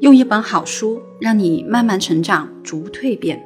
[0.00, 3.42] 用一本好书让你慢慢成长，逐步蜕变。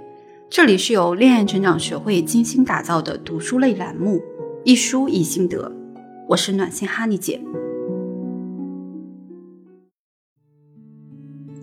[0.50, 4.20] 这里是由恋爱成长学会精心打造的读书类栏目，
[4.64, 5.70] 一书一心得。
[6.28, 7.40] 我是暖心哈尼姐。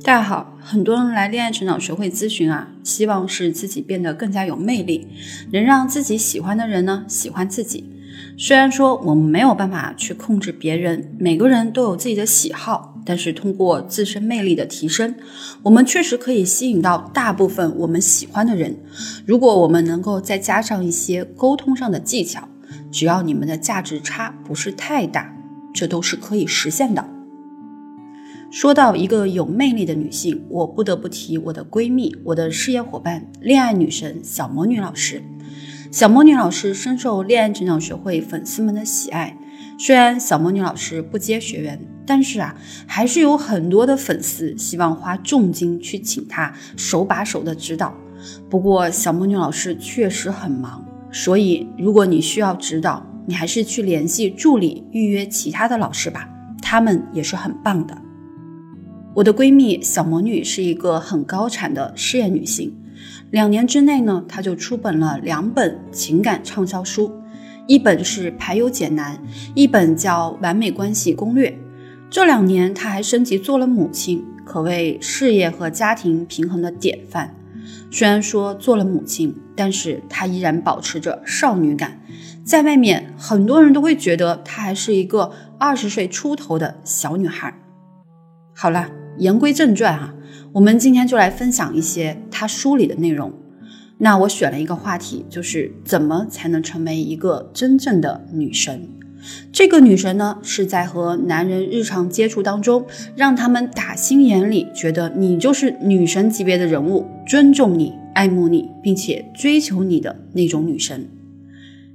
[0.07, 5.05] 大家好，很多人来恋爱成长学会咨询啊，希望是自己变得更加有魅力，
[5.51, 7.83] 能让自己喜欢的人呢喜欢自己。
[8.37, 12.95] 虽然说我们没有办法去控制别人，每个人都有自己的喜好。
[13.05, 15.13] 但是通过自身魅力的提升，
[15.63, 18.77] 我们确实可以吸引到大部分我们喜欢的人。
[19.25, 22.47] 如果我们能够再加上一些沟通上的技巧，
[22.89, 25.35] 只要你们的价值差不是太大，
[25.73, 27.16] 这都是可以实现的。
[28.49, 35.21] 说到一个有魅力的女性，我不得不提我的闺蜜，我的事业伙伴，恋爱女神小魔女老师。
[35.91, 39.37] 小魔女老师深受恋爱成长学会粉丝们的喜爱。
[39.77, 42.55] 虽然小魔女老师不接学员，但是啊，
[42.87, 47.93] 还是有很多的粉丝希望花重金去请她手把手的指导。
[48.49, 56.29] 不过小魔女老师确实很忙，所以如果你需要指导，你还是去联系助理预约其他的老师吧，
[56.61, 58.01] 他们也是很棒的。
[59.17, 62.71] 我的闺蜜小魔女是一个很高产的事业女性，
[63.31, 67.11] 两年之内呢，她就出本了两本情感畅销书。
[67.65, 69.19] 一本是排忧解难，
[69.55, 71.57] 一本叫完美关系攻略。
[72.11, 77.33] 这两年，她还升级做了母亲，可谓事业和家庭平衡的典范。
[77.89, 81.99] 虽然说做了母亲，但是她依然保持着少女感，
[82.43, 87.51] 在外面很多人都会觉得她还是一个二十岁出头的小女孩。
[88.53, 90.13] 好了，言归正传啊，
[90.53, 93.33] 我们今天就来分享一些她书里的内容。
[93.99, 98.87] 那我选了一个话题，就是怎么才能成为一个真正的女神？
[99.51, 111.09] 这个女神呢，是在和男人日常接触当中，让他们打心眼里觉得你就是女神级别的人物，尊重你、爱慕你，并且追求你的那种女神。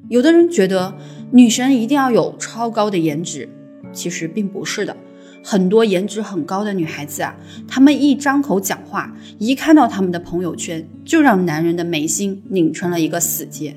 [0.08, 0.94] 有的人觉得
[1.30, 3.48] 女神一定要有超高的颜值，
[3.92, 4.96] 其实并不是的。
[5.44, 7.34] 很多颜值很高的女孩子啊，
[7.66, 13.76] 她们一张口讲话，一看到她们的朋友圈，就让男人的眉心拧成了一个死结，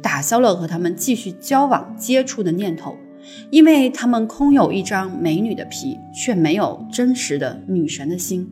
[0.00, 2.96] 打消了和她们继续交往接触的念头，
[3.50, 8.48] 因为她们空有一张美女的皮，却没有真实的女神的心。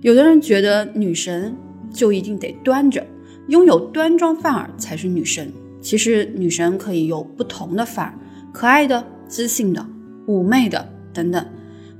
[0.00, 1.54] 有的人觉得女神
[1.92, 3.06] 就一定得端着，
[3.46, 5.52] 拥有端庄范儿才是女神。
[5.80, 8.14] 其实女神可以有不同的范儿，
[8.52, 9.86] 可爱的、知性的、
[10.26, 11.44] 妩媚的等等。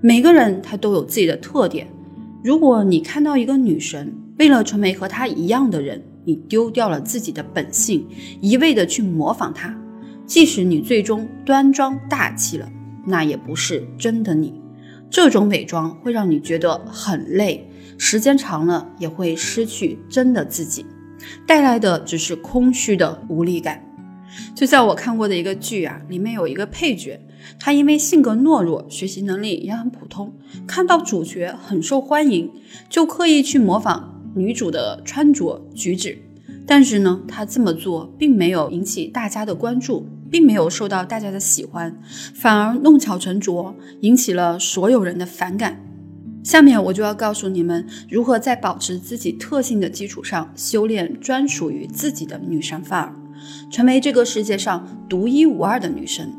[0.04, 1.86] 每个人他都有自己的特点。
[2.42, 8.04] 如果你看到一个女神，为了成为和她一样的人，你丢掉了自己的本性，
[8.40, 9.72] 一味的去模仿她，
[10.26, 12.68] 即使你最终端庄大气了，
[13.06, 14.60] 那也不是真的你。
[15.08, 20.84] 这种伪装会让你觉得很累，时间长了也会失去真的自己，
[21.46, 23.80] 带来的只是空虚的无力感。
[24.54, 27.20] 就在我看过的一个剧啊，里面有一个配角。
[27.58, 30.32] 他因为性格懦弱，学习能力也很普通，
[30.66, 32.50] 看到主角很受欢迎，
[32.88, 36.16] 就刻意去模仿女主的穿着举止。
[36.64, 42.00] 但是呢，他这么做并没有引起大家的关注，并没有受到大家的喜欢，
[42.32, 45.84] 反而弄巧成拙，引起了所有人的反感。
[46.44, 53.16] 下面我就要告诉你们，如何在保持自己特性的基础上，修炼专属于自己的女神范儿，
[53.70, 56.32] 成为这个世界上独一无二的女神。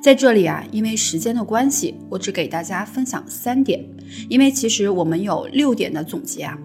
[0.00, 3.84] 在这里啊，因为时间的关系，我只给大家分享三点。
[4.28, 6.56] 因为其实我们有六点的总结啊，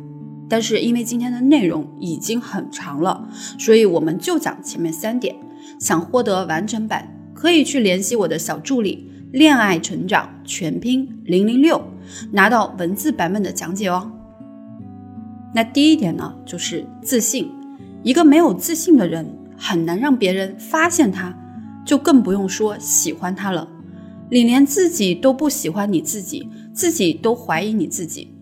[0.47, 3.27] 但是因为今天的内容已经很长了，
[3.59, 5.35] 所以我们就讲前面三点。
[5.79, 11.81] 想获得完整版，可以去联系我的小助理“恋爱成长全拼零零六”，
[12.31, 14.11] 拿到文字版本的讲解哦。
[15.53, 17.51] 那第一点呢，就是自信。
[18.03, 19.27] 一个没有自信的人，
[19.63, 21.37] 很难让别人发现他。
[21.83, 23.67] 就更不用说喜欢他了。
[24.29, 28.33] 你连自己都不喜欢你自己，自己都怀疑你自己。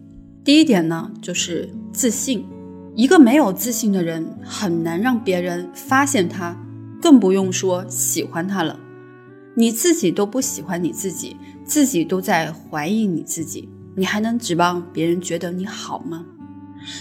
[0.43, 2.45] 第一点呢，就是自信。
[2.95, 6.57] 一个没有自信的人，很难让别人发现他，
[7.01, 8.77] 更不用说喜欢他了。
[9.55, 16.25] 你自己都不喜欢你自己，自己都在怀疑你自己，你还能指望别人觉得你好吗？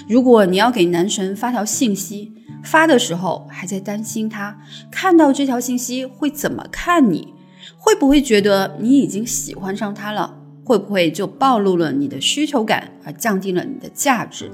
[0.08, 2.32] 如果你要给男神发条信息，
[2.62, 4.58] 发的时候还在担心他
[4.90, 7.34] 看到这条信息会怎么看你，
[7.76, 10.36] 会不会觉得你已经喜欢上他了？
[10.64, 14.50] 会不会就暴露了你的需求感而降低了你的价值？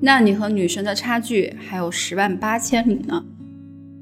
[0.00, 3.24] 那你和女神的差距还有十万八千里呢。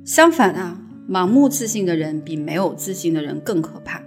[0.04, 4.02] 相反啊，盲目自信的人比没有自信的人更可怕。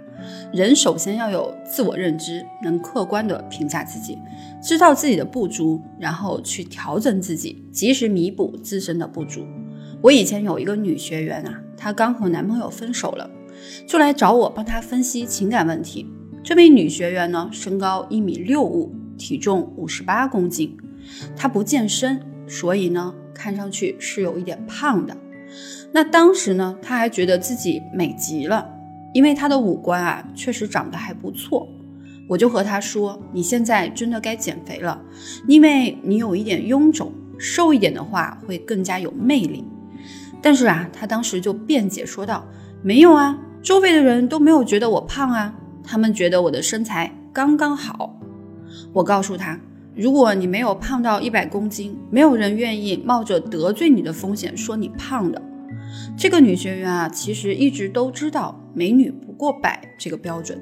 [0.52, 4.18] 人首先要有自我认知，能客观的评价自己，
[4.62, 9.46] 知道自己的不足，然后去调整自己，及时弥补自身的不足。
[10.00, 13.28] 我以前有一个女学员啊，她刚和男朋友分手了，
[13.86, 16.06] 就来找我帮她分析情感问题。
[16.42, 20.74] 这位女学员呢，身高一米六五，体重五十八公斤，
[21.36, 25.14] 她不健身，所以呢，看上去是有一点胖的。
[25.92, 28.77] 那当时呢，她还觉得自己美极了。
[29.14, 31.68] 因为她的五官啊，确实长得还不错，
[32.28, 35.00] 我就和她说：“你现在真的该减肥了，
[35.46, 39.64] 因为你有一点臃肿，瘦一点的话会更加有魅力。”
[40.40, 42.46] 但是啊，她当时就辩解说道
[42.82, 48.14] ：“没有啊，周围的人都没有觉得我胖啊，他们觉得我的身材刚刚好。”
[48.92, 49.58] 我告诉她
[49.96, 55.42] ：“如果你没有胖到一百公斤，没有人愿意冒着得罪你的风险说你胖的。”
[56.16, 60.60] 这个女学员啊，其实一直都知道美女不过百这个标准，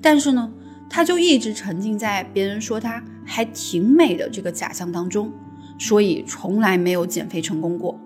[0.00, 0.52] 但是呢，
[0.88, 5.32] 她就一直沉浸在别人说她还挺美的这个假象当中，
[5.78, 7.98] 所以从来没有减肥成功过。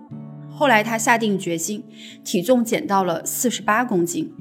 [0.49, 1.83] 后来她下定决心，
[2.23, 4.33] 体重减到了四十八公斤。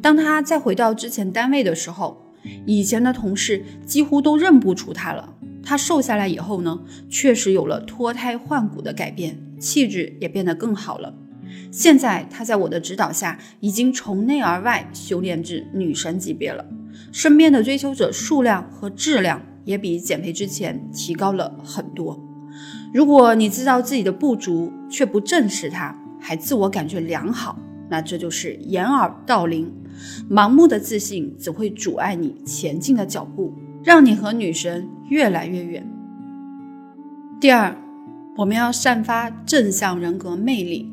[0.00, 2.32] 当她再回到之前单位的时候，
[2.64, 5.34] 以前的同事几乎都认不出她了。
[5.62, 6.78] 她瘦下来以后呢，
[7.10, 11.12] 确实有了脱胎换骨的改变，气质也变得更好了。
[11.70, 16.64] 现在她在我的指导下，已经从内而外修炼至女神级别了。
[17.12, 22.22] 身边的追求者数量和质量也比减肥之前提高了很多。
[22.94, 27.58] 如果你知道自己的不足却不正视它，还自我感觉良好，
[27.90, 29.72] 那这就是掩耳盗铃。
[30.30, 35.86] 盲目的自信只会阻碍你前进的脚步，让你和女神越来越远。
[37.40, 37.76] 第二，
[38.36, 40.90] 我们要散发正向人格魅力。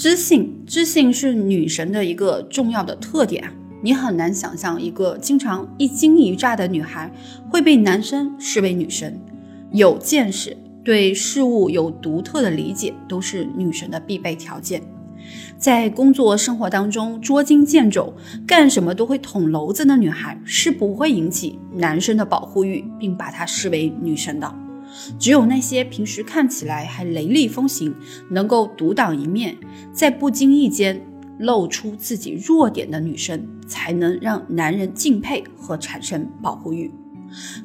[0.00, 3.52] 知性，知性是女神的一个重要的特点！
[3.82, 7.12] 你很难想象一个经常一惊一乍的女孩
[7.50, 9.20] 会被男生视为女神。
[9.72, 14.82] 有见识，对事物有独特的理解，都是女神的必备条件。
[15.58, 18.14] 在工作生活当中捉襟见肘，
[18.46, 24.50] 干什么都会捅娄子的女孩，是不会引起男生的保护欲，并把她视为女神的。
[25.18, 27.94] 只有那些平时看起来还雷厉风行，
[28.30, 29.56] 能够独当一面，
[29.92, 31.00] 在不经意间
[31.38, 36.90] 露出自己弱点的女生，才能让男人敬佩和产生保护欲。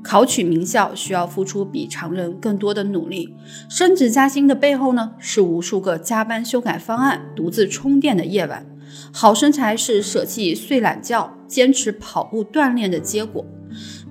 [0.04, 3.34] 考取名校需要付出比常人更多的努力，
[3.68, 8.66] 升职加薪的背后呢，是无数个加班修改方案、独自充电的夜晚。
[9.12, 13.44] 好身材是舍弃睡懒觉、坚持跑步锻炼的结果。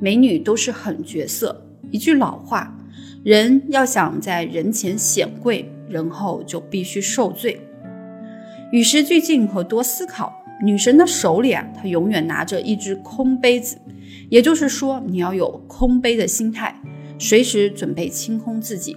[0.01, 2.77] 美女都是狠角色，一句老话。
[3.25, 7.59] 人要想在人前显贵，人后就必须受罪。
[8.71, 10.41] 与时俱进和多思考。
[10.63, 13.77] 女神的手里啊，她永远拿着一只空杯子，
[14.29, 16.81] 也就是说，你要有空杯的心态，
[17.19, 18.97] 随时准备清空自己，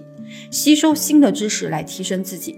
[0.50, 2.54] 吸收新的知识来提升自己。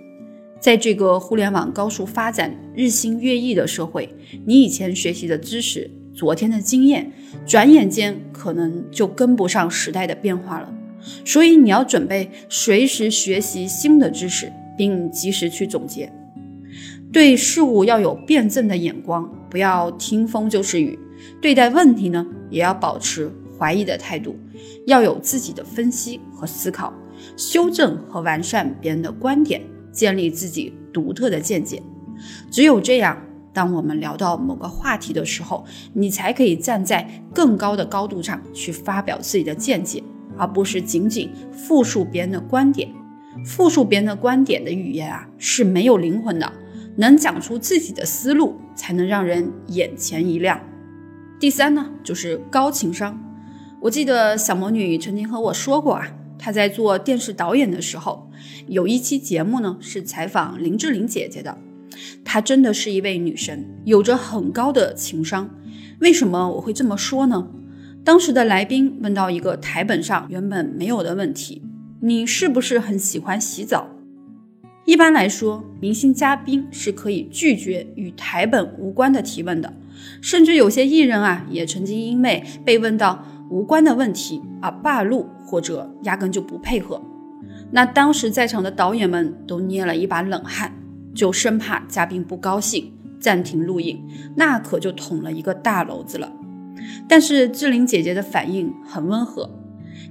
[0.60, 4.14] 在这个互联网高速发展、日新月异的社会，
[4.44, 7.10] 你以前学习的知识、昨天的经验，
[7.46, 10.74] 转眼间可能就跟不上时代的变化了。
[11.24, 16.12] 所以你要准备随时学习新的知识，并及时去总结。
[17.12, 20.98] 对事物要有辩证的眼光，不要听风就是雨。
[21.42, 24.36] 对待问题呢，也要保持怀疑的态度，
[24.86, 26.94] 要有自己的分析和思考，
[27.36, 29.60] 修正和完善别人的观点，
[29.92, 31.82] 建立自己独特的见解。
[32.50, 33.20] 只有这样，
[33.52, 40.02] 当我们聊到某个话题的时候，你才可以站在更高的高度上去发表自己的见解。
[40.40, 42.88] 而不是仅仅复述别人的观点，
[43.44, 46.50] 复述别人的观点的语言啊是没有灵魂的。
[46.96, 50.60] 能讲出自己的思路，才能让人眼前一亮。
[51.38, 53.18] 第三呢，就是高情商。
[53.82, 58.30] 我记得小魔女曾经和我说过啊，她在做电视导演的时候，
[58.66, 61.56] 有一期节目呢是采访林志玲姐姐的。
[62.24, 65.48] 她真的是一位女神，有着很高的情商。
[66.00, 67.48] 为什么我会这么说呢？
[68.02, 71.62] 当时的来宾问到一个台本上原本没有的问题
[72.00, 73.88] ：“你是不是很喜欢洗澡？”
[74.86, 79.72] 一般来说，明星嘉宾是可以拒绝与台本无关的提问的，
[80.20, 87.00] 甚至有些艺人啊，也曾经因为被问到无关的问题而罢录或者压根就不配合。
[87.70, 90.72] 那当时在场的导演们都捏了一把冷汗，
[91.14, 94.02] 就生怕嘉宾不高兴暂停录影，
[94.34, 96.32] 那可就捅了一个大篓子了。
[97.08, 99.50] 但是志玲姐姐的反应很温和，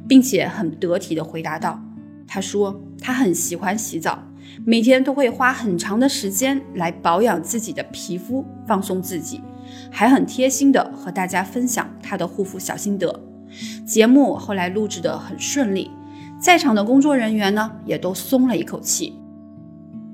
[0.08, 1.82] 并且很得体的回答道
[2.28, 4.24] ：“她说她很喜欢洗澡，
[4.66, 9.42] 每天都会花很长的时间来保养自己的皮肤，放松自己，
[9.92, 13.22] 还很贴心的和大家分享她的护肤小心得。
[13.86, 15.90] 节目后来录制的很顺利，
[16.40, 19.16] 在场的工作人员呢也都松了一口气。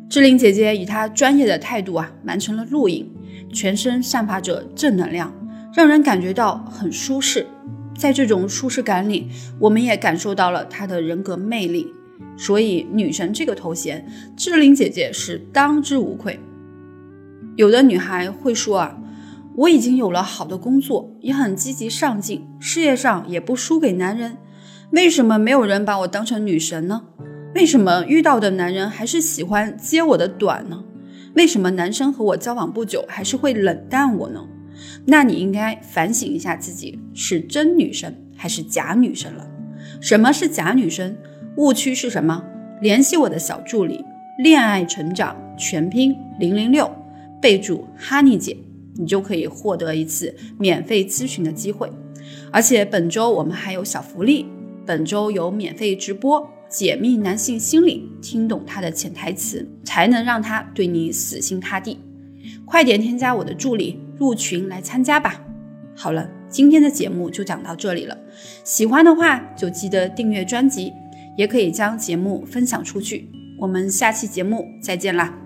[0.07, 3.11] 志玲姐姐以她专业的态度啊，完成了录影，
[3.51, 5.33] 全身散发着正能量，
[5.75, 7.45] 让人感觉到很舒适。
[7.97, 9.29] 在这种舒适感里，
[9.59, 11.93] 我们也感受到了她的人格魅力。
[12.37, 16.39] 所以，女神这个头衔，志玲姐姐是当之无愧。
[17.57, 18.97] 有的女孩会说啊，
[19.55, 24.37] 我已经有了好的工作，也很积极上进，事业上也不输给男人，
[24.91, 27.01] 为什么没有人把我当成女神呢？
[27.53, 30.85] 为什么遇到的男人还是喜欢揭我的短呢？
[31.35, 34.45] 为什么男生和我交往不久还是会冷淡我呢？
[35.05, 39.47] 那你应该反省一下自己，是真女神还是假女神了？
[40.01, 41.17] 什么是假女神？
[41.57, 42.43] 误区是什么？
[42.81, 44.03] 联系我的小助理，
[44.39, 46.89] 恋爱成长全拼零零六，
[47.41, 48.57] 备注哈尼姐，
[48.95, 51.89] 你就可以获得一次免费咨询的机会。
[52.51, 54.45] 而且本周我们还有小福利，
[54.85, 56.49] 本周有免费直播。
[56.67, 61.99] 解密男性心理，听懂他的潜台词，才能让他对你死心塌地。
[62.65, 65.41] 快点添加我的助理入群来参加吧。
[65.95, 68.17] 好了，今天的节目就讲到这里了。
[68.63, 70.91] 喜欢的话就记得订阅专辑，
[71.37, 73.29] 也可以将节目分享出去。
[73.59, 75.44] 我们下期节目再见啦！